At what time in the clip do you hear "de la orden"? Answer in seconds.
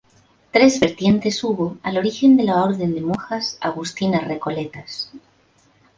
2.35-2.95